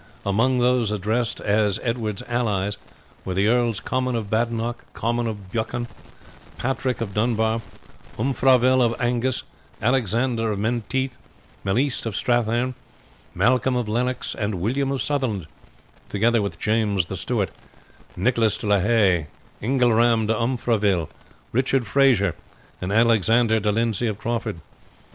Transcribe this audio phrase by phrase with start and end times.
[0.25, 2.75] Among those addressed as his allies
[3.23, 5.87] were the Earls Comyn of Badenoch, Comyn of Buchan,
[6.57, 7.61] Patrick of Dunbar,
[8.17, 9.43] Umfraville of Angus,
[9.79, 11.17] Alexander of Menteith,
[11.63, 12.73] Malise of Strathearn,
[13.35, 15.45] Malcolm of Lennox, and William of Sutherland,
[16.09, 17.51] together with James the Steward,
[18.17, 19.27] Nicholas de la Haye,
[19.61, 21.09] Ingelram de Umfraville,
[21.51, 22.33] Richard Fraser,
[22.81, 24.61] and Alexander de Lindsay of Crawford.